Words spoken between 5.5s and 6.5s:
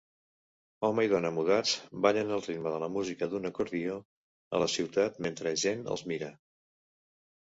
gent els mira.